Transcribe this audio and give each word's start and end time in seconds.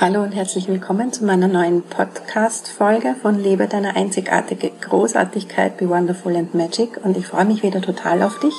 Hallo 0.00 0.24
und 0.24 0.32
herzlich 0.32 0.66
willkommen 0.66 1.12
zu 1.12 1.24
meiner 1.24 1.46
neuen 1.46 1.80
Podcast-Folge 1.82 3.14
von 3.22 3.38
Lebe 3.38 3.68
deine 3.68 3.94
einzigartige 3.94 4.72
Großartigkeit, 4.80 5.76
Be 5.76 5.88
Wonderful 5.88 6.34
and 6.36 6.52
Magic 6.52 6.98
und 7.04 7.16
ich 7.16 7.28
freue 7.28 7.44
mich 7.44 7.62
wieder 7.62 7.80
total 7.80 8.24
auf 8.24 8.40
dich. 8.40 8.54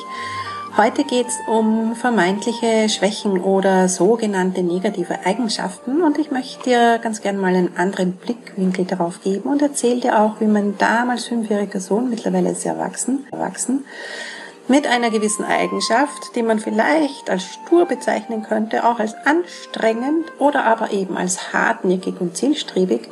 Heute 0.78 1.04
geht 1.04 1.28
es 1.28 1.36
um 1.52 1.94
vermeintliche 1.94 2.88
Schwächen 2.88 3.42
oder 3.42 3.90
sogenannte 3.90 4.64
negative 4.64 5.26
Eigenschaften 5.26 6.02
und 6.02 6.18
ich 6.20 6.32
möchte 6.32 6.64
dir 6.70 7.00
ganz 7.00 7.22
gerne 7.22 7.38
mal 7.38 7.54
einen 7.54 7.76
anderen 7.76 8.14
Blickwinkel 8.14 8.86
darauf 8.86 9.22
geben 9.22 9.50
und 9.50 9.62
erzähle 9.62 10.00
dir 10.00 10.22
auch, 10.22 10.40
wie 10.40 10.48
mein 10.48 10.78
damals 10.78 11.26
fünfjähriger 11.26 11.82
Sohn, 11.82 12.10
mittlerweile 12.10 12.52
ist 12.52 12.66
er 12.66 12.76
erwachsen, 12.76 13.28
erwachsen 13.32 13.84
mit 14.68 14.88
einer 14.88 15.10
gewissen 15.10 15.46
Eigenschaft, 15.46 16.36
die 16.36 16.44
man 16.44 16.60
vielleicht 16.60 17.30
als 17.30 17.44
stur 17.46 17.86
bezeichnen 17.86 18.44
könnte, 18.44 18.86
auch 18.86 19.00
als 19.00 19.14
anstrengend 19.26 20.32
oder 20.40 20.66
aber 20.66 20.92
eben 20.92 21.18
als 21.18 21.54
hartnäckig 21.54 22.20
und 22.20 22.36
zielstrebig, 22.36 23.10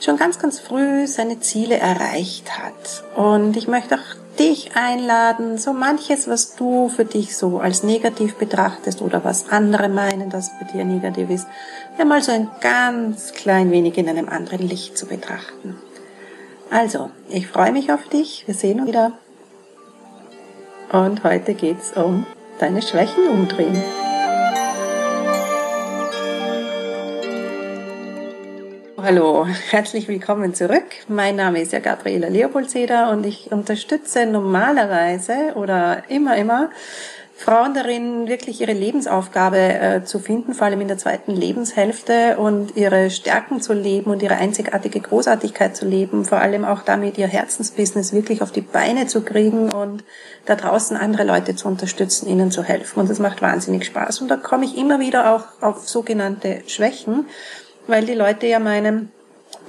schon 0.00 0.16
ganz, 0.16 0.38
ganz 0.38 0.60
früh 0.60 1.06
seine 1.06 1.40
Ziele 1.40 1.76
erreicht 1.76 2.58
hat. 2.58 3.04
Und 3.16 3.56
ich 3.56 3.68
möchte 3.68 3.96
auch 3.96 4.38
dich 4.38 4.76
einladen, 4.76 5.58
so 5.58 5.72
manches, 5.72 6.28
was 6.28 6.56
du 6.56 6.88
für 6.88 7.04
dich 7.04 7.36
so 7.36 7.58
als 7.58 7.82
negativ 7.82 8.36
betrachtest 8.36 9.02
oder 9.02 9.24
was 9.24 9.50
andere 9.50 9.88
meinen, 9.88 10.30
dass 10.30 10.50
bei 10.58 10.66
dir 10.72 10.84
negativ 10.84 11.30
ist, 11.30 11.46
ja 11.98 12.04
mal 12.04 12.22
so 12.22 12.32
ein 12.32 12.50
ganz 12.60 13.32
klein 13.32 13.70
wenig 13.70 13.98
in 13.98 14.08
einem 14.08 14.28
anderen 14.28 14.66
Licht 14.66 14.96
zu 14.96 15.06
betrachten. 15.06 15.76
Also, 16.70 17.10
ich 17.28 17.48
freue 17.48 17.72
mich 17.72 17.92
auf 17.92 18.08
dich. 18.08 18.44
Wir 18.46 18.54
sehen 18.54 18.80
uns 18.80 18.88
wieder. 18.88 19.12
Und 20.92 21.24
heute 21.24 21.54
geht's 21.54 21.92
um 21.92 22.26
deine 22.58 22.82
Schwächen 22.82 23.26
umdrehen. 23.26 23.82
Hallo, 28.98 29.46
herzlich 29.70 30.06
willkommen 30.06 30.54
zurück. 30.54 30.84
Mein 31.08 31.36
Name 31.36 31.62
ist 31.62 31.72
ja 31.72 31.78
Gabriela 31.78 32.28
Leopoldseder 32.28 33.10
und 33.10 33.24
ich 33.24 33.50
unterstütze 33.50 34.26
normalerweise 34.26 35.54
oder 35.54 36.02
immer, 36.08 36.36
immer 36.36 36.68
Frauen 37.34 37.74
darin, 37.74 38.28
wirklich 38.28 38.60
ihre 38.60 38.72
Lebensaufgabe 38.72 39.56
äh, 39.56 40.04
zu 40.04 40.18
finden, 40.18 40.54
vor 40.54 40.66
allem 40.66 40.80
in 40.80 40.88
der 40.88 40.98
zweiten 40.98 41.32
Lebenshälfte 41.32 42.36
und 42.36 42.76
ihre 42.76 43.10
Stärken 43.10 43.60
zu 43.60 43.72
leben 43.72 44.10
und 44.10 44.22
ihre 44.22 44.36
einzigartige 44.36 45.00
Großartigkeit 45.00 45.74
zu 45.74 45.86
leben, 45.86 46.24
vor 46.24 46.38
allem 46.38 46.64
auch 46.64 46.82
damit 46.82 47.18
ihr 47.18 47.26
Herzensbusiness 47.26 48.12
wirklich 48.12 48.42
auf 48.42 48.52
die 48.52 48.60
Beine 48.60 49.06
zu 49.06 49.22
kriegen 49.22 49.72
und 49.72 50.04
da 50.44 50.54
draußen 50.54 50.96
andere 50.96 51.24
Leute 51.24 51.56
zu 51.56 51.68
unterstützen, 51.68 52.28
ihnen 52.28 52.50
zu 52.50 52.62
helfen. 52.62 53.00
Und 53.00 53.10
das 53.10 53.18
macht 53.18 53.42
wahnsinnig 53.42 53.86
Spaß. 53.86 54.20
Und 54.20 54.28
da 54.28 54.36
komme 54.36 54.64
ich 54.64 54.76
immer 54.76 55.00
wieder 55.00 55.34
auch 55.34 55.44
auf 55.60 55.88
sogenannte 55.88 56.62
Schwächen, 56.66 57.26
weil 57.86 58.04
die 58.04 58.14
Leute 58.14 58.46
ja 58.46 58.58
meinen, 58.58 59.10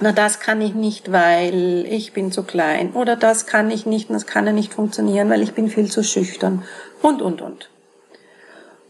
na 0.00 0.12
das 0.12 0.40
kann 0.40 0.60
ich 0.60 0.74
nicht, 0.74 1.12
weil 1.12 1.86
ich 1.88 2.12
bin 2.12 2.32
zu 2.32 2.42
klein 2.42 2.92
oder 2.92 3.16
das 3.16 3.46
kann 3.46 3.70
ich 3.70 3.86
nicht 3.86 4.10
das 4.10 4.26
kann 4.26 4.46
ja 4.46 4.52
nicht 4.52 4.74
funktionieren, 4.74 5.30
weil 5.30 5.42
ich 5.42 5.54
bin 5.54 5.68
viel 5.68 5.90
zu 5.90 6.02
schüchtern 6.02 6.64
und, 7.02 7.22
und, 7.22 7.42
und. 7.42 7.68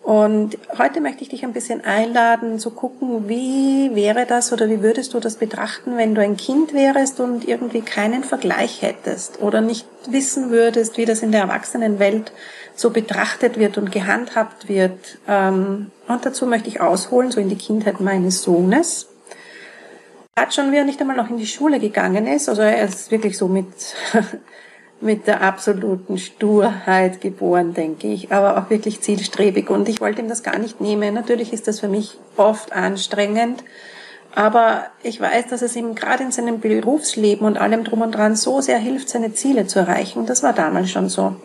Und 0.04 0.58
heute 0.76 1.00
möchte 1.00 1.22
ich 1.22 1.30
dich 1.30 1.44
ein 1.44 1.54
bisschen 1.54 1.82
einladen, 1.82 2.58
zu 2.58 2.70
gucken, 2.70 3.26
wie 3.26 3.90
wäre 3.94 4.26
das 4.26 4.52
oder 4.52 4.68
wie 4.68 4.82
würdest 4.82 5.14
du 5.14 5.18
das 5.18 5.36
betrachten, 5.36 5.96
wenn 5.96 6.14
du 6.14 6.20
ein 6.20 6.36
Kind 6.36 6.74
wärst 6.74 7.20
und 7.20 7.48
irgendwie 7.48 7.80
keinen 7.80 8.22
Vergleich 8.22 8.82
hättest 8.82 9.40
oder 9.40 9.62
nicht 9.62 9.86
wissen 10.06 10.50
würdest, 10.50 10.98
wie 10.98 11.06
das 11.06 11.22
in 11.22 11.32
der 11.32 11.40
Erwachsenenwelt 11.40 12.32
so 12.74 12.90
betrachtet 12.90 13.58
wird 13.58 13.78
und 13.78 13.92
gehandhabt 13.92 14.68
wird. 14.68 14.98
Ähm, 15.26 15.90
und 16.06 16.26
dazu 16.26 16.46
möchte 16.46 16.68
ich 16.68 16.82
ausholen, 16.82 17.30
so 17.30 17.40
in 17.40 17.48
die 17.48 17.56
Kindheit 17.56 18.00
meines 18.00 18.42
Sohnes. 18.42 19.08
Hat 20.36 20.52
schon, 20.52 20.72
wie 20.72 20.76
er 20.76 20.84
nicht 20.84 21.00
einmal 21.00 21.16
noch 21.16 21.30
in 21.30 21.36
die 21.36 21.46
Schule 21.46 21.78
gegangen 21.78 22.26
ist, 22.26 22.48
also 22.48 22.62
er 22.62 22.84
ist 22.84 23.10
wirklich 23.10 23.38
so 23.38 23.48
mit 23.48 23.66
mit 25.04 25.26
der 25.26 25.42
absoluten 25.42 26.16
Sturheit 26.16 27.20
geboren, 27.20 27.74
denke 27.74 28.08
ich, 28.08 28.32
aber 28.32 28.56
auch 28.56 28.70
wirklich 28.70 29.02
zielstrebig. 29.02 29.68
Und 29.68 29.88
ich 29.88 30.00
wollte 30.00 30.22
ihm 30.22 30.28
das 30.28 30.42
gar 30.42 30.58
nicht 30.58 30.80
nehmen. 30.80 31.14
Natürlich 31.14 31.52
ist 31.52 31.68
das 31.68 31.80
für 31.80 31.88
mich 31.88 32.18
oft 32.36 32.72
anstrengend, 32.72 33.62
aber 34.34 34.86
ich 35.02 35.20
weiß, 35.20 35.48
dass 35.48 35.62
es 35.62 35.76
ihm 35.76 35.94
gerade 35.94 36.24
in 36.24 36.32
seinem 36.32 36.58
Berufsleben 36.58 37.46
und 37.46 37.58
allem 37.58 37.84
drum 37.84 38.00
und 38.00 38.12
dran 38.12 38.34
so 38.34 38.62
sehr 38.62 38.78
hilft, 38.78 39.10
seine 39.10 39.34
Ziele 39.34 39.66
zu 39.66 39.78
erreichen. 39.78 40.26
Das 40.26 40.42
war 40.42 40.54
damals 40.54 40.90
schon 40.90 41.10
so. 41.10 41.36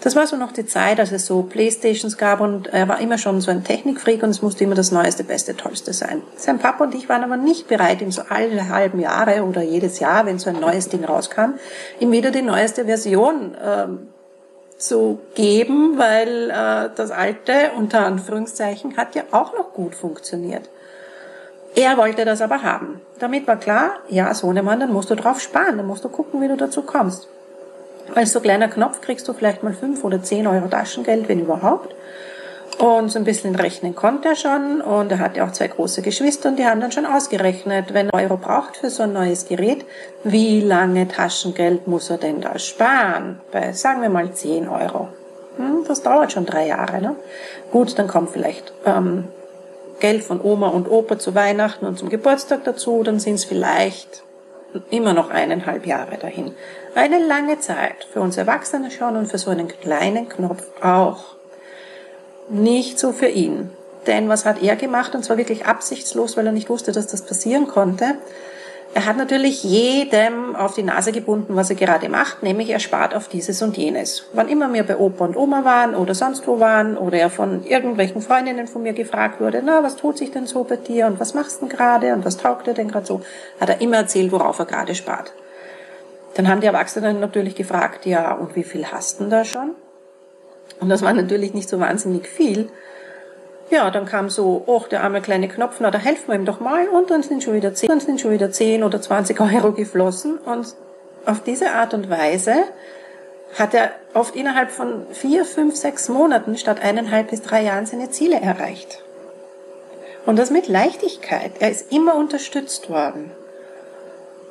Das 0.00 0.16
war 0.16 0.26
so 0.26 0.36
noch 0.36 0.52
die 0.52 0.66
Zeit, 0.66 1.00
als 1.00 1.12
es 1.12 1.24
so 1.24 1.42
Playstations 1.42 2.18
gab 2.18 2.40
und 2.40 2.66
er 2.66 2.88
war 2.88 3.00
immer 3.00 3.16
schon 3.16 3.40
so 3.40 3.50
ein 3.50 3.64
Technikfreak 3.64 4.22
und 4.22 4.30
es 4.30 4.42
musste 4.42 4.64
immer 4.64 4.74
das 4.74 4.92
Neueste, 4.92 5.24
Beste, 5.24 5.56
Tollste 5.56 5.92
sein. 5.92 6.22
Sein 6.36 6.58
Papa 6.58 6.84
und 6.84 6.94
ich 6.94 7.08
waren 7.08 7.24
aber 7.24 7.36
nicht 7.36 7.68
bereit, 7.68 8.02
ihm 8.02 8.12
so 8.12 8.22
alle 8.28 8.68
halben 8.68 9.00
Jahre 9.00 9.44
oder 9.44 9.62
jedes 9.62 10.00
Jahr, 10.00 10.26
wenn 10.26 10.38
so 10.38 10.50
ein 10.50 10.60
neues 10.60 10.88
Ding 10.88 11.04
rauskam, 11.04 11.54
ihm 12.00 12.12
wieder 12.12 12.30
die 12.30 12.42
neueste 12.42 12.84
Version 12.84 13.56
ähm, 13.64 14.08
zu 14.76 15.20
geben, 15.34 15.96
weil 15.96 16.50
äh, 16.50 16.90
das 16.94 17.10
alte, 17.10 17.70
unter 17.76 18.04
Anführungszeichen, 18.04 18.96
hat 18.96 19.14
ja 19.14 19.22
auch 19.30 19.54
noch 19.54 19.72
gut 19.72 19.94
funktioniert. 19.94 20.68
Er 21.76 21.96
wollte 21.96 22.24
das 22.24 22.40
aber 22.40 22.62
haben. 22.62 23.00
Damit 23.18 23.46
war 23.46 23.56
klar, 23.56 23.90
ja, 24.08 24.32
Sohnemann, 24.32 24.80
dann 24.80 24.92
musst 24.92 25.10
du 25.10 25.16
drauf 25.16 25.40
sparen, 25.40 25.76
dann 25.76 25.86
musst 25.86 26.04
du 26.04 26.08
gucken, 26.08 26.40
wie 26.40 26.48
du 26.48 26.56
dazu 26.56 26.82
kommst. 26.82 27.28
Als 28.14 28.32
so 28.32 28.40
kleiner 28.40 28.68
Knopf 28.68 29.00
kriegst 29.00 29.26
du 29.28 29.32
vielleicht 29.32 29.62
mal 29.62 29.72
fünf 29.72 30.04
oder 30.04 30.22
zehn 30.22 30.46
Euro 30.46 30.68
Taschengeld, 30.68 31.28
wenn 31.28 31.40
überhaupt. 31.40 31.94
Und 32.78 33.10
so 33.10 33.18
ein 33.18 33.24
bisschen 33.24 33.54
rechnen 33.54 33.94
konnte 33.94 34.28
er 34.28 34.36
schon. 34.36 34.80
Und 34.80 35.10
er 35.12 35.20
hatte 35.20 35.44
auch 35.44 35.52
zwei 35.52 35.68
große 35.68 36.02
Geschwister 36.02 36.48
und 36.48 36.58
die 36.58 36.66
haben 36.66 36.80
dann 36.80 36.92
schon 36.92 37.06
ausgerechnet, 37.06 37.94
wenn 37.94 38.08
er 38.08 38.14
Euro 38.14 38.36
braucht 38.36 38.76
für 38.76 38.90
so 38.90 39.04
ein 39.04 39.12
neues 39.12 39.46
Gerät, 39.46 39.84
wie 40.24 40.60
lange 40.60 41.06
Taschengeld 41.08 41.86
muss 41.86 42.10
er 42.10 42.18
denn 42.18 42.40
da 42.40 42.58
sparen? 42.58 43.40
Bei, 43.52 43.72
sagen 43.72 44.02
wir 44.02 44.08
mal, 44.08 44.32
zehn 44.32 44.68
Euro. 44.68 45.08
Hm, 45.56 45.84
das 45.86 46.02
dauert 46.02 46.32
schon 46.32 46.46
drei 46.46 46.66
Jahre. 46.66 47.00
Ne? 47.00 47.16
Gut, 47.70 47.96
dann 47.98 48.08
kommt 48.08 48.30
vielleicht 48.30 48.72
ähm, 48.84 49.28
Geld 50.00 50.24
von 50.24 50.40
Oma 50.40 50.68
und 50.68 50.90
Opa 50.90 51.18
zu 51.18 51.34
Weihnachten 51.34 51.86
und 51.86 51.98
zum 51.98 52.08
Geburtstag 52.08 52.64
dazu. 52.64 53.02
Dann 53.04 53.20
sind 53.20 53.34
es 53.34 53.44
vielleicht 53.44 54.24
immer 54.90 55.12
noch 55.12 55.30
eineinhalb 55.30 55.86
Jahre 55.86 56.16
dahin. 56.18 56.54
Eine 56.94 57.24
lange 57.24 57.58
Zeit. 57.60 58.06
Für 58.12 58.20
uns 58.20 58.36
Erwachsene 58.36 58.90
schon 58.90 59.16
und 59.16 59.26
für 59.26 59.38
so 59.38 59.50
einen 59.50 59.68
kleinen 59.68 60.28
Knopf 60.28 60.64
auch. 60.82 61.36
Nicht 62.48 62.98
so 62.98 63.12
für 63.12 63.28
ihn. 63.28 63.70
Denn 64.06 64.28
was 64.28 64.44
hat 64.44 64.62
er 64.62 64.76
gemacht? 64.76 65.14
Und 65.14 65.24
zwar 65.24 65.36
wirklich 65.36 65.66
absichtslos, 65.66 66.36
weil 66.36 66.46
er 66.46 66.52
nicht 66.52 66.68
wusste, 66.68 66.92
dass 66.92 67.06
das 67.06 67.22
passieren 67.22 67.66
konnte. 67.66 68.16
Er 68.96 69.06
hat 69.06 69.16
natürlich 69.16 69.64
jedem 69.64 70.54
auf 70.54 70.74
die 70.74 70.84
Nase 70.84 71.10
gebunden, 71.10 71.56
was 71.56 71.68
er 71.68 71.74
gerade 71.74 72.08
macht, 72.08 72.44
nämlich 72.44 72.70
er 72.70 72.78
spart 72.78 73.12
auf 73.12 73.26
dieses 73.26 73.60
und 73.60 73.76
jenes. 73.76 74.28
Wann 74.34 74.48
immer 74.48 74.72
wir 74.72 74.84
bei 74.84 74.96
Opa 74.96 75.24
und 75.24 75.36
Oma 75.36 75.64
waren 75.64 75.96
oder 75.96 76.14
sonst 76.14 76.46
wo 76.46 76.60
waren 76.60 76.96
oder 76.96 77.18
er 77.18 77.28
von 77.28 77.64
irgendwelchen 77.64 78.22
Freundinnen 78.22 78.68
von 78.68 78.84
mir 78.84 78.92
gefragt 78.92 79.40
wurde, 79.40 79.62
na, 79.64 79.82
was 79.82 79.96
tut 79.96 80.16
sich 80.16 80.30
denn 80.30 80.46
so 80.46 80.62
bei 80.62 80.76
dir 80.76 81.08
und 81.08 81.18
was 81.18 81.34
machst 81.34 81.60
du 81.60 81.66
denn 81.66 81.76
gerade 81.76 82.14
und 82.14 82.24
was 82.24 82.36
taugt 82.36 82.68
dir 82.68 82.74
denn 82.74 82.86
gerade 82.86 83.04
so, 83.04 83.20
hat 83.60 83.68
er 83.68 83.80
immer 83.80 83.96
erzählt, 83.96 84.30
worauf 84.30 84.60
er 84.60 84.66
gerade 84.66 84.94
spart. 84.94 85.32
Dann 86.34 86.46
haben 86.46 86.60
die 86.60 86.68
Erwachsenen 86.68 87.18
natürlich 87.18 87.56
gefragt, 87.56 88.06
ja, 88.06 88.32
und 88.32 88.54
wie 88.54 88.62
viel 88.62 88.86
hast 88.86 89.18
du 89.18 89.24
denn 89.24 89.30
da 89.30 89.44
schon? 89.44 89.72
Und 90.78 90.88
das 90.88 91.02
war 91.02 91.12
natürlich 91.12 91.52
nicht 91.52 91.68
so 91.68 91.80
wahnsinnig 91.80 92.28
viel. 92.28 92.70
Ja, 93.70 93.90
dann 93.90 94.04
kam 94.04 94.28
so, 94.28 94.62
oh, 94.66 94.82
der 94.90 95.02
arme 95.02 95.20
kleine 95.20 95.48
Knopf, 95.48 95.76
na, 95.80 95.90
da 95.90 95.98
helfen 95.98 96.28
wir 96.28 96.34
ihm 96.34 96.44
doch 96.44 96.60
mal. 96.60 96.88
Und 96.88 97.10
dann 97.10 97.22
sind 97.22 97.42
schon 97.42 97.54
wieder 97.54 97.74
10, 97.74 97.88
dann 97.88 98.00
sind 98.00 98.20
schon 98.20 98.30
wieder 98.30 98.50
10 98.50 98.84
oder 98.84 99.00
20 99.00 99.40
Euro 99.40 99.72
geflossen. 99.72 100.38
Und 100.38 100.74
auf 101.24 101.42
diese 101.42 101.70
Art 101.72 101.94
und 101.94 102.10
Weise 102.10 102.54
hat 103.58 103.72
er 103.72 103.92
oft 104.12 104.36
innerhalb 104.36 104.70
von 104.70 105.06
vier, 105.12 105.44
fünf, 105.44 105.76
sechs 105.76 106.08
Monaten 106.08 106.56
statt 106.56 106.82
eineinhalb 106.82 107.30
bis 107.30 107.42
drei 107.42 107.62
Jahren 107.62 107.86
seine 107.86 108.10
Ziele 108.10 108.40
erreicht. 108.40 109.02
Und 110.26 110.38
das 110.38 110.50
mit 110.50 110.68
Leichtigkeit. 110.68 111.52
Er 111.60 111.70
ist 111.70 111.92
immer 111.92 112.16
unterstützt 112.16 112.90
worden. 112.90 113.30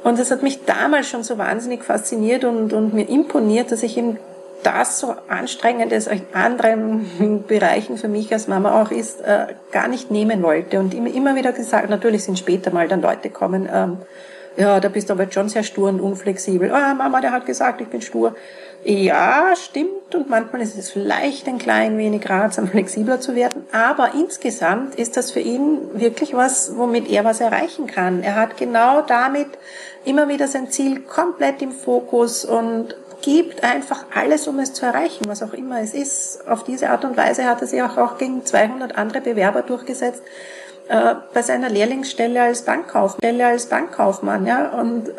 Und 0.03 0.19
das 0.19 0.31
hat 0.31 0.43
mich 0.43 0.65
damals 0.65 1.07
schon 1.07 1.23
so 1.23 1.37
wahnsinnig 1.37 1.83
fasziniert 1.83 2.43
und, 2.43 2.73
und 2.73 2.93
mir 2.93 3.07
imponiert, 3.07 3.71
dass 3.71 3.83
ich 3.83 3.97
ihm 3.97 4.17
das 4.63 4.99
so 4.99 5.15
anstrengend 5.27 5.91
es 5.91 6.07
in 6.07 6.21
anderen 6.33 7.43
Bereichen 7.47 7.97
für 7.97 8.07
mich 8.07 8.31
als 8.31 8.47
Mama 8.47 8.81
auch 8.81 8.91
ist, 8.91 9.21
äh, 9.21 9.47
gar 9.71 9.87
nicht 9.87 10.11
nehmen 10.11 10.41
wollte. 10.43 10.79
Und 10.79 10.93
immer, 10.93 11.13
immer 11.13 11.35
wieder 11.35 11.51
gesagt, 11.51 11.89
natürlich 11.89 12.23
sind 12.23 12.39
später 12.39 12.71
mal 12.71 12.87
dann 12.87 13.01
Leute 13.01 13.29
kommen, 13.29 13.69
ähm, 13.71 13.97
ja, 14.55 14.79
da 14.79 14.87
bist 14.87 15.09
du 15.09 15.13
aber 15.13 15.31
schon 15.31 15.49
sehr 15.49 15.63
stur 15.63 15.89
und 15.89 15.99
unflexibel. 15.99 16.71
Ah, 16.71 16.93
Mama, 16.93 17.21
der 17.21 17.31
hat 17.31 17.45
gesagt, 17.45 17.81
ich 17.81 17.87
bin 17.87 18.01
stur. 18.01 18.35
Ja, 18.83 19.53
stimmt. 19.55 20.13
Und 20.13 20.29
manchmal 20.29 20.61
ist 20.61 20.77
es 20.77 20.91
vielleicht 20.91 21.47
ein 21.47 21.57
klein 21.57 21.97
wenig 21.97 22.29
ratsam, 22.29 22.67
flexibler 22.71 23.19
zu 23.19 23.33
werden. 23.35 23.65
Aber 23.71 24.11
insgesamt 24.13 24.95
ist 24.95 25.17
das 25.17 25.31
für 25.31 25.39
ihn 25.39 25.79
wirklich 25.93 26.35
was, 26.35 26.77
womit 26.77 27.09
er 27.09 27.23
was 27.23 27.39
erreichen 27.39 27.87
kann. 27.87 28.21
Er 28.21 28.35
hat 28.35 28.57
genau 28.57 29.01
damit 29.01 29.47
immer 30.05 30.27
wieder 30.27 30.47
sein 30.47 30.69
Ziel 30.69 30.99
komplett 30.99 31.61
im 31.61 31.71
Fokus 31.71 32.45
und 32.45 32.95
gibt 33.23 33.63
einfach 33.63 34.05
alles, 34.13 34.47
um 34.47 34.59
es 34.59 34.73
zu 34.73 34.85
erreichen, 34.85 35.25
was 35.27 35.41
auch 35.41 35.53
immer 35.53 35.81
es 35.81 35.93
ist. 35.93 36.47
Auf 36.47 36.63
diese 36.63 36.89
Art 36.89 37.05
und 37.05 37.17
Weise 37.17 37.45
hat 37.45 37.61
er 37.61 37.67
sich 37.67 37.81
auch, 37.81 38.17
gegen 38.17 38.45
200 38.45 38.97
andere 38.97 39.21
Bewerber 39.21 39.61
durchgesetzt, 39.61 40.21
äh, 40.89 41.15
bei 41.33 41.41
seiner 41.41 41.69
Lehrlingsstelle 41.69 42.41
als 42.41 42.63
Bankkaufmann, 42.63 43.41
als 43.41 43.67
Bankkaufmann, 43.67 44.45
ja, 44.45 44.69
und 44.71 45.09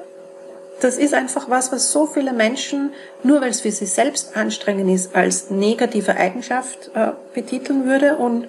das 0.81 0.99
ist 0.99 1.15
einfach 1.15 1.49
was, 1.49 1.73
was 1.73 1.93
so 1.93 2.07
viele 2.07 2.33
Menschen, 2.33 2.93
nur 3.23 3.41
weil 3.41 3.51
es 3.51 3.63
für 3.63 3.71
sie 3.71 3.87
selbst 3.87 4.37
anstrengend 4.37 4.91
ist, 4.91 5.17
als 5.17 5.51
negative 5.51 6.17
Eigenschaft 6.17 6.91
äh, 6.95 7.13
betiteln 7.33 7.87
würde 7.87 8.17
und 8.17 8.49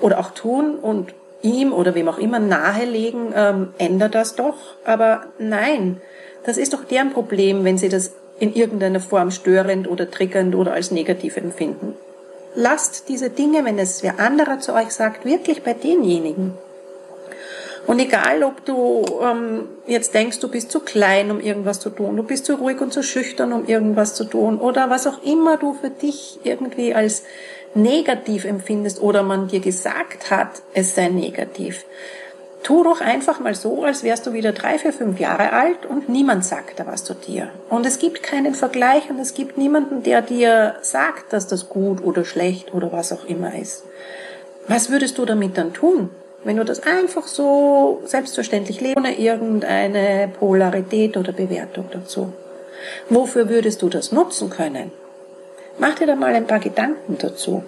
oder 0.00 0.20
auch 0.20 0.30
tun 0.30 0.76
und 0.76 1.12
ihm 1.42 1.72
oder 1.72 1.94
wem 1.94 2.08
auch 2.08 2.18
immer 2.18 2.38
nahelegen, 2.38 3.32
ähm, 3.34 3.74
ändert 3.78 4.14
das 4.14 4.36
doch. 4.36 4.56
Aber 4.84 5.24
nein, 5.38 6.00
das 6.44 6.56
ist 6.56 6.72
doch 6.72 6.84
deren 6.84 7.12
Problem, 7.12 7.64
wenn 7.64 7.78
sie 7.78 7.88
das 7.88 8.12
in 8.42 8.52
irgendeiner 8.52 8.98
Form 8.98 9.30
störend 9.30 9.88
oder 9.88 10.10
triggernd 10.10 10.56
oder 10.56 10.72
als 10.72 10.90
negativ 10.90 11.36
empfinden. 11.36 11.94
Lasst 12.56 13.08
diese 13.08 13.30
Dinge, 13.30 13.64
wenn 13.64 13.78
es 13.78 14.02
wer 14.02 14.18
anderer 14.18 14.58
zu 14.58 14.74
euch 14.74 14.90
sagt, 14.90 15.24
wirklich 15.24 15.62
bei 15.62 15.74
denjenigen. 15.74 16.54
Und 17.86 18.00
egal, 18.00 18.42
ob 18.42 18.64
du 18.64 19.04
ähm, 19.22 19.68
jetzt 19.86 20.12
denkst, 20.14 20.40
du 20.40 20.48
bist 20.48 20.72
zu 20.72 20.80
klein, 20.80 21.30
um 21.30 21.40
irgendwas 21.40 21.78
zu 21.78 21.90
tun, 21.90 22.16
du 22.16 22.24
bist 22.24 22.44
zu 22.44 22.54
ruhig 22.54 22.80
und 22.80 22.92
zu 22.92 23.04
schüchtern, 23.04 23.52
um 23.52 23.66
irgendwas 23.66 24.16
zu 24.16 24.24
tun, 24.24 24.58
oder 24.58 24.90
was 24.90 25.06
auch 25.06 25.22
immer 25.22 25.56
du 25.56 25.74
für 25.74 25.90
dich 25.90 26.40
irgendwie 26.42 26.94
als 26.94 27.22
negativ 27.74 28.44
empfindest 28.44 29.00
oder 29.00 29.22
man 29.22 29.46
dir 29.46 29.60
gesagt 29.60 30.32
hat, 30.32 30.62
es 30.74 30.96
sei 30.96 31.10
negativ. 31.10 31.84
Tu 32.62 32.84
doch 32.84 33.00
einfach 33.00 33.40
mal 33.40 33.54
so, 33.56 33.82
als 33.82 34.04
wärst 34.04 34.26
du 34.26 34.32
wieder 34.32 34.52
drei, 34.52 34.78
vier, 34.78 34.92
fünf 34.92 35.18
Jahre 35.18 35.52
alt 35.52 35.84
und 35.84 36.08
niemand 36.08 36.44
sagt 36.44 36.78
da 36.78 36.86
was 36.86 37.02
zu 37.02 37.14
dir. 37.14 37.48
Und 37.68 37.84
es 37.86 37.98
gibt 37.98 38.22
keinen 38.22 38.54
Vergleich 38.54 39.10
und 39.10 39.18
es 39.18 39.34
gibt 39.34 39.58
niemanden, 39.58 40.04
der 40.04 40.22
dir 40.22 40.76
sagt, 40.82 41.32
dass 41.32 41.48
das 41.48 41.68
gut 41.68 42.04
oder 42.04 42.24
schlecht 42.24 42.72
oder 42.72 42.92
was 42.92 43.12
auch 43.12 43.24
immer 43.24 43.54
ist. 43.58 43.82
Was 44.68 44.90
würdest 44.90 45.18
du 45.18 45.24
damit 45.24 45.58
dann 45.58 45.72
tun? 45.72 46.10
Wenn 46.44 46.56
du 46.56 46.64
das 46.64 46.84
einfach 46.84 47.26
so 47.26 48.02
selbstverständlich 48.04 48.80
lebst, 48.80 48.96
ohne 48.96 49.18
irgendeine 49.18 50.28
Polarität 50.38 51.16
oder 51.16 51.32
Bewertung 51.32 51.86
dazu. 51.92 52.32
Wofür 53.08 53.48
würdest 53.48 53.82
du 53.82 53.88
das 53.88 54.12
nutzen 54.12 54.50
können? 54.50 54.92
Mach 55.78 55.94
dir 55.94 56.06
da 56.06 56.16
mal 56.16 56.34
ein 56.34 56.46
paar 56.46 56.58
Gedanken 56.60 57.16
dazu. 57.18 57.64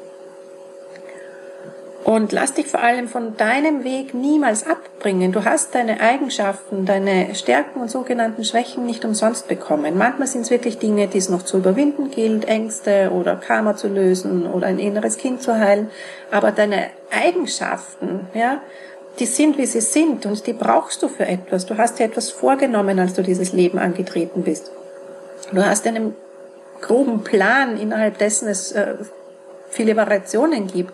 Und 2.04 2.32
lass 2.32 2.52
dich 2.52 2.66
vor 2.66 2.80
allem 2.80 3.08
von 3.08 3.34
deinem 3.38 3.82
Weg 3.82 4.12
niemals 4.12 4.66
abbringen. 4.66 5.32
Du 5.32 5.46
hast 5.46 5.74
deine 5.74 6.00
Eigenschaften, 6.00 6.84
deine 6.84 7.34
Stärken 7.34 7.80
und 7.80 7.90
sogenannten 7.90 8.44
Schwächen 8.44 8.84
nicht 8.84 9.06
umsonst 9.06 9.48
bekommen. 9.48 9.96
Manchmal 9.96 10.28
sind 10.28 10.42
es 10.42 10.50
wirklich 10.50 10.76
Dinge, 10.76 11.08
die 11.08 11.16
es 11.16 11.30
noch 11.30 11.44
zu 11.44 11.56
überwinden 11.56 12.10
gilt, 12.10 12.46
Ängste 12.46 13.10
oder 13.10 13.36
Karma 13.36 13.74
zu 13.74 13.88
lösen 13.88 14.46
oder 14.46 14.66
ein 14.66 14.78
inneres 14.78 15.16
Kind 15.16 15.40
zu 15.40 15.58
heilen. 15.58 15.90
Aber 16.30 16.52
deine 16.52 16.90
Eigenschaften, 17.10 18.28
ja, 18.34 18.60
die 19.18 19.26
sind, 19.26 19.56
wie 19.56 19.66
sie 19.66 19.80
sind 19.80 20.26
und 20.26 20.46
die 20.46 20.52
brauchst 20.52 21.02
du 21.02 21.08
für 21.08 21.26
etwas. 21.26 21.64
Du 21.64 21.78
hast 21.78 21.98
dir 21.98 22.04
etwas 22.04 22.30
vorgenommen, 22.30 22.98
als 22.98 23.14
du 23.14 23.22
dieses 23.22 23.54
Leben 23.54 23.78
angetreten 23.78 24.42
bist. 24.42 24.70
Du 25.52 25.64
hast 25.64 25.86
einen 25.86 26.14
groben 26.82 27.24
Plan, 27.24 27.80
innerhalb 27.80 28.18
dessen 28.18 28.48
es 28.48 28.72
äh, 28.72 28.94
viele 29.70 29.96
Variationen 29.96 30.66
gibt. 30.66 30.92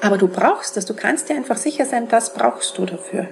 Aber 0.00 0.18
du 0.18 0.28
brauchst 0.28 0.76
das, 0.76 0.84
du 0.84 0.94
kannst 0.94 1.28
dir 1.28 1.36
einfach 1.36 1.56
sicher 1.56 1.86
sein, 1.86 2.08
das 2.08 2.34
brauchst 2.34 2.76
du 2.78 2.86
dafür. 2.86 3.28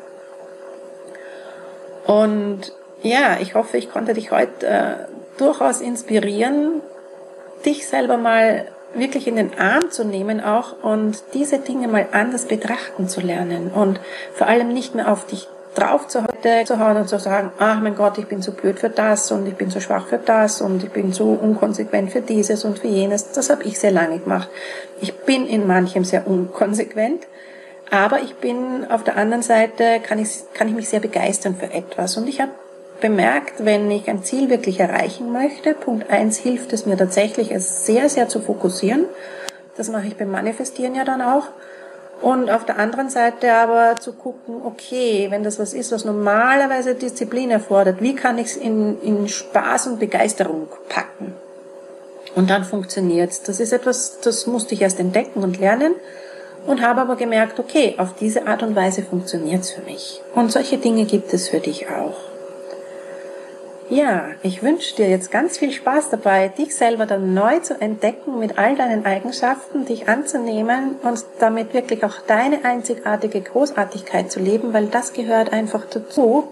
Und 2.06 2.72
ja, 3.02 3.38
ich 3.40 3.54
hoffe, 3.54 3.76
ich 3.76 3.90
konnte 3.90 4.14
dich 4.14 4.30
heute 4.30 4.66
äh, 4.66 4.94
durchaus 5.38 5.80
inspirieren, 5.80 6.80
dich 7.64 7.86
selber 7.86 8.16
mal 8.16 8.66
wirklich 8.94 9.26
in 9.26 9.36
den 9.36 9.58
Arm 9.58 9.90
zu 9.90 10.04
nehmen 10.04 10.40
auch 10.40 10.82
und 10.82 11.22
diese 11.34 11.58
Dinge 11.58 11.88
mal 11.88 12.06
anders 12.12 12.44
betrachten 12.44 13.08
zu 13.08 13.20
lernen 13.20 13.70
und 13.72 14.00
vor 14.32 14.46
allem 14.46 14.68
nicht 14.68 14.94
mehr 14.94 15.10
auf 15.10 15.26
dich 15.26 15.48
drauf 15.74 16.08
zu, 16.08 16.22
hauen 16.22 16.96
und 16.96 17.08
zu 17.08 17.18
sagen, 17.18 17.50
ach 17.58 17.80
mein 17.80 17.94
Gott, 17.94 18.18
ich 18.18 18.26
bin 18.26 18.42
zu 18.42 18.52
blöd 18.52 18.78
für 18.78 18.90
das 18.90 19.30
und 19.32 19.46
ich 19.46 19.54
bin 19.54 19.70
zu 19.70 19.80
schwach 19.80 20.06
für 20.06 20.18
das 20.18 20.60
und 20.60 20.82
ich 20.82 20.90
bin 20.90 21.12
zu 21.12 21.38
unkonsequent 21.40 22.12
für 22.12 22.20
dieses 22.20 22.64
und 22.64 22.78
für 22.78 22.88
jenes. 22.88 23.32
Das 23.32 23.50
habe 23.50 23.64
ich 23.64 23.78
sehr 23.78 23.90
lange 23.90 24.18
gemacht. 24.18 24.48
Ich 25.00 25.14
bin 25.20 25.46
in 25.46 25.66
manchem 25.66 26.04
sehr 26.04 26.26
unkonsequent, 26.26 27.26
aber 27.90 28.20
ich 28.20 28.36
bin 28.36 28.86
auf 28.90 29.04
der 29.04 29.16
anderen 29.16 29.42
Seite, 29.42 30.00
kann 30.02 30.18
ich, 30.18 30.30
kann 30.54 30.68
ich 30.68 30.74
mich 30.74 30.88
sehr 30.88 31.00
begeistern 31.00 31.56
für 31.56 31.72
etwas. 31.72 32.16
Und 32.16 32.28
ich 32.28 32.40
habe 32.40 32.52
bemerkt, 33.00 33.64
wenn 33.64 33.90
ich 33.90 34.08
ein 34.08 34.22
Ziel 34.22 34.48
wirklich 34.50 34.80
erreichen 34.80 35.32
möchte, 35.32 35.74
Punkt 35.74 36.10
eins 36.10 36.38
hilft 36.38 36.72
es 36.72 36.86
mir 36.86 36.96
tatsächlich, 36.96 37.50
es 37.50 37.84
sehr, 37.84 38.08
sehr 38.08 38.28
zu 38.28 38.40
fokussieren. 38.40 39.06
Das 39.76 39.88
mache 39.90 40.06
ich 40.06 40.16
beim 40.16 40.30
Manifestieren 40.30 40.94
ja 40.94 41.04
dann 41.04 41.20
auch. 41.20 41.48
Und 42.24 42.50
auf 42.50 42.64
der 42.64 42.78
anderen 42.78 43.10
Seite 43.10 43.52
aber 43.52 43.96
zu 44.00 44.14
gucken, 44.14 44.62
okay, 44.64 45.26
wenn 45.28 45.44
das 45.44 45.58
was 45.58 45.74
ist, 45.74 45.92
was 45.92 46.06
normalerweise 46.06 46.94
Disziplin 46.94 47.50
erfordert, 47.50 48.00
wie 48.00 48.14
kann 48.14 48.38
ich 48.38 48.46
es 48.46 48.56
in, 48.56 48.98
in 49.02 49.28
Spaß 49.28 49.88
und 49.88 50.00
Begeisterung 50.00 50.68
packen? 50.88 51.34
Und 52.34 52.48
dann 52.48 52.64
funktioniert's. 52.64 53.42
Das 53.42 53.60
ist 53.60 53.74
etwas, 53.74 54.20
das 54.22 54.46
musste 54.46 54.72
ich 54.72 54.80
erst 54.80 55.00
entdecken 55.00 55.42
und 55.42 55.60
lernen 55.60 55.92
und 56.66 56.80
habe 56.80 57.02
aber 57.02 57.16
gemerkt, 57.16 57.60
okay, 57.60 57.94
auf 57.98 58.14
diese 58.18 58.46
Art 58.46 58.62
und 58.62 58.74
Weise 58.74 59.02
funktioniert's 59.02 59.72
für 59.72 59.82
mich. 59.82 60.22
Und 60.34 60.50
solche 60.50 60.78
Dinge 60.78 61.04
gibt 61.04 61.34
es 61.34 61.50
für 61.50 61.60
dich 61.60 61.90
auch. 61.90 62.16
Ja, 63.90 64.28
ich 64.42 64.62
wünsche 64.62 64.96
dir 64.96 65.10
jetzt 65.10 65.30
ganz 65.30 65.58
viel 65.58 65.70
Spaß 65.70 66.08
dabei, 66.08 66.48
dich 66.48 66.74
selber 66.74 67.04
dann 67.04 67.34
neu 67.34 67.58
zu 67.58 67.78
entdecken 67.78 68.38
mit 68.38 68.56
all 68.56 68.76
deinen 68.76 69.04
Eigenschaften, 69.04 69.84
dich 69.84 70.08
anzunehmen 70.08 70.96
und 71.02 71.22
damit 71.38 71.74
wirklich 71.74 72.02
auch 72.02 72.20
deine 72.26 72.64
einzigartige 72.64 73.42
Großartigkeit 73.42 74.32
zu 74.32 74.40
leben, 74.40 74.72
weil 74.72 74.86
das 74.86 75.12
gehört 75.12 75.52
einfach 75.52 75.84
dazu. 75.84 76.48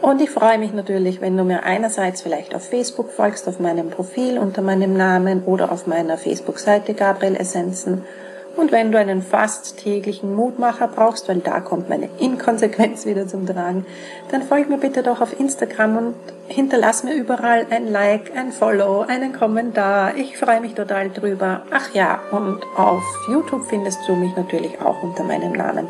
Und 0.00 0.22
ich 0.22 0.30
freue 0.30 0.56
mich 0.56 0.72
natürlich, 0.72 1.20
wenn 1.20 1.36
du 1.36 1.44
mir 1.44 1.62
einerseits 1.64 2.22
vielleicht 2.22 2.54
auf 2.54 2.66
Facebook 2.66 3.10
folgst, 3.10 3.46
auf 3.46 3.60
meinem 3.60 3.90
Profil 3.90 4.38
unter 4.38 4.62
meinem 4.62 4.96
Namen 4.96 5.44
oder 5.44 5.70
auf 5.70 5.86
meiner 5.86 6.16
Facebook-Seite 6.16 6.94
Gabriel 6.94 7.36
Essenzen 7.36 8.06
und 8.56 8.72
wenn 8.72 8.90
du 8.90 8.98
einen 8.98 9.22
fast 9.22 9.78
täglichen 9.78 10.34
Mutmacher 10.34 10.88
brauchst, 10.88 11.28
weil 11.28 11.38
da 11.38 11.60
kommt 11.60 11.88
meine 11.88 12.08
Inkonsequenz 12.18 13.06
wieder 13.06 13.26
zum 13.26 13.46
Tragen, 13.46 13.86
dann 14.30 14.42
folg 14.42 14.68
mir 14.68 14.78
bitte 14.78 15.02
doch 15.02 15.20
auf 15.20 15.38
Instagram 15.38 15.96
und 15.96 16.14
hinterlass 16.48 17.04
mir 17.04 17.14
überall 17.14 17.66
ein 17.70 17.86
Like, 17.86 18.36
ein 18.36 18.52
Follow, 18.52 19.02
einen 19.02 19.32
Kommentar. 19.32 20.16
Ich 20.16 20.36
freue 20.36 20.60
mich 20.60 20.74
total 20.74 21.10
drüber. 21.10 21.62
Ach 21.70 21.94
ja, 21.94 22.20
und 22.32 22.60
auf 22.76 23.02
YouTube 23.28 23.64
findest 23.68 24.00
du 24.08 24.16
mich 24.16 24.34
natürlich 24.36 24.80
auch 24.80 25.02
unter 25.02 25.22
meinem 25.22 25.52
Namen. 25.52 25.86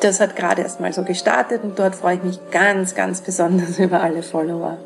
Das 0.00 0.20
hat 0.20 0.36
gerade 0.36 0.62
erst 0.62 0.80
mal 0.80 0.92
so 0.92 1.02
gestartet 1.02 1.64
und 1.64 1.78
dort 1.78 1.96
freue 1.96 2.16
ich 2.16 2.22
mich 2.22 2.38
ganz, 2.50 2.94
ganz 2.94 3.20
besonders 3.20 3.78
über 3.78 4.00
alle 4.00 4.22
Follower. 4.22 4.78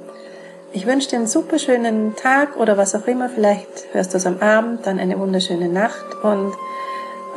Ich 0.73 0.87
wünsche 0.87 1.09
dir 1.09 1.17
einen 1.17 1.27
super 1.27 1.59
schönen 1.59 2.15
Tag 2.17 2.57
oder 2.59 2.77
was 2.77 2.95
auch 2.95 3.07
immer. 3.07 3.29
Vielleicht 3.29 3.87
hörst 3.93 4.13
du 4.13 4.19
es 4.19 4.27
am 4.27 4.41
Abend, 4.41 4.87
dann 4.87 4.99
eine 4.99 5.19
wunderschöne 5.19 5.69
Nacht 5.69 6.05
und 6.23 6.53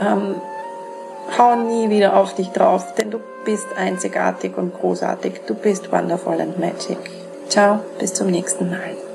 ähm, 0.01 0.35
hau 1.37 1.55
nie 1.55 1.89
wieder 1.89 2.17
auf 2.17 2.33
dich 2.35 2.49
drauf, 2.49 2.93
denn 2.95 3.11
du 3.11 3.19
bist 3.45 3.67
einzigartig 3.77 4.57
und 4.57 4.73
großartig. 4.73 5.41
Du 5.47 5.55
bist 5.55 5.91
wonderful 5.91 6.39
and 6.39 6.59
magic. 6.59 6.97
Ciao, 7.47 7.79
bis 7.99 8.13
zum 8.13 8.27
nächsten 8.27 8.69
Mal. 8.69 9.10